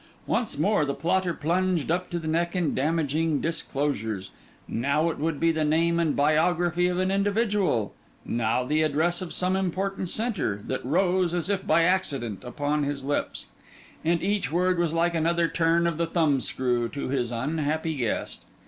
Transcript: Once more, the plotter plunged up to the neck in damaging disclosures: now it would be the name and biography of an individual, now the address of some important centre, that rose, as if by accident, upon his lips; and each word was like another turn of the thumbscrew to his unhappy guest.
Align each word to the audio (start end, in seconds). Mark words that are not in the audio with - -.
Once 0.25 0.57
more, 0.57 0.83
the 0.83 0.95
plotter 0.95 1.31
plunged 1.31 1.91
up 1.91 2.09
to 2.09 2.17
the 2.17 2.27
neck 2.27 2.55
in 2.55 2.73
damaging 2.73 3.39
disclosures: 3.39 4.31
now 4.67 5.11
it 5.11 5.19
would 5.19 5.39
be 5.39 5.51
the 5.51 5.63
name 5.63 5.99
and 5.99 6.15
biography 6.15 6.87
of 6.87 6.97
an 6.97 7.11
individual, 7.11 7.93
now 8.25 8.63
the 8.63 8.81
address 8.81 9.21
of 9.21 9.31
some 9.31 9.55
important 9.55 10.09
centre, 10.09 10.63
that 10.65 10.83
rose, 10.83 11.35
as 11.35 11.51
if 11.51 11.67
by 11.67 11.83
accident, 11.83 12.43
upon 12.43 12.81
his 12.81 13.03
lips; 13.05 13.45
and 14.03 14.23
each 14.23 14.51
word 14.51 14.79
was 14.79 14.91
like 14.91 15.13
another 15.13 15.47
turn 15.47 15.85
of 15.85 15.99
the 15.99 16.07
thumbscrew 16.07 16.89
to 16.89 17.09
his 17.09 17.31
unhappy 17.31 17.95
guest. 17.95 18.45